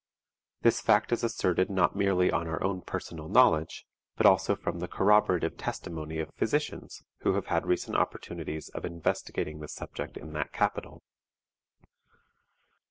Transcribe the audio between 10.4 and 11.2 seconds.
capital.